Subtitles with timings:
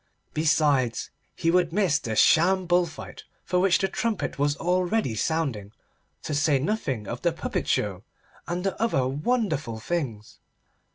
[0.33, 5.73] Besides, he would miss the sham bull fight for which the trumpet was already sounding,
[6.23, 8.03] to say nothing of the puppet show
[8.47, 10.39] and the other wonderful things.